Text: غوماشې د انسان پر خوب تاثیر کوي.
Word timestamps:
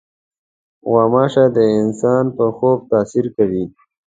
غوماشې 0.89 1.45
د 1.55 1.57
انسان 1.79 2.25
پر 2.35 2.49
خوب 2.57 2.79
تاثیر 2.91 3.25
کوي. 3.35 3.63